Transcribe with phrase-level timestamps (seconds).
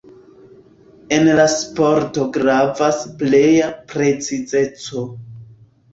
[1.17, 5.05] En la sporto gravas pleja precizeco.